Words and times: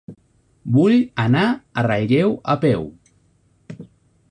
Vull 0.77 0.95
anar 1.25 1.43
a 1.81 1.85
Relleu 1.89 2.33
a 2.57 2.57
peu. 2.65 2.89